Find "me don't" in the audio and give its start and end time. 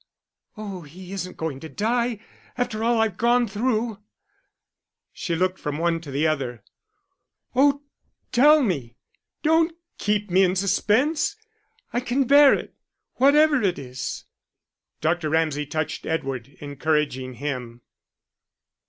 8.63-9.73